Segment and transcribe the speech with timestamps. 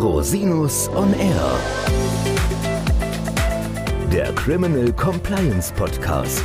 [0.00, 1.58] Rosinus on Air.
[4.10, 6.42] Der Criminal Compliance Podcast.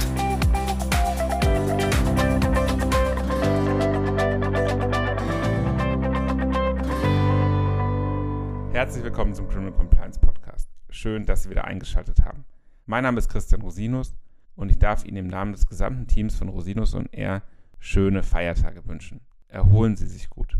[8.73, 10.69] Herzlich willkommen zum Criminal Compliance Podcast.
[10.89, 12.43] Schön, dass Sie wieder eingeschaltet haben.
[12.85, 14.17] Mein Name ist Christian Rosinus
[14.57, 17.41] und ich darf Ihnen im Namen des gesamten Teams von Rosinus on Air
[17.79, 19.21] schöne Feiertage wünschen.
[19.47, 20.57] Erholen Sie sich gut.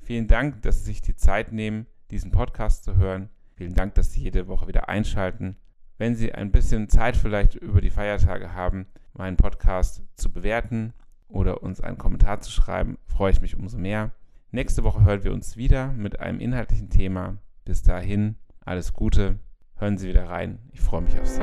[0.00, 3.30] Vielen Dank, dass Sie sich die Zeit nehmen, diesen Podcast zu hören.
[3.54, 5.56] Vielen Dank, dass Sie jede Woche wieder einschalten.
[5.98, 10.92] Wenn Sie ein bisschen Zeit vielleicht über die Feiertage haben, meinen Podcast zu bewerten
[11.28, 14.12] oder uns einen Kommentar zu schreiben, freue ich mich umso mehr.
[14.50, 17.38] Nächste Woche hören wir uns wieder mit einem inhaltlichen Thema.
[17.64, 19.38] Bis dahin, alles Gute.
[19.76, 20.58] Hören Sie wieder rein.
[20.72, 21.42] Ich freue mich auf Sie.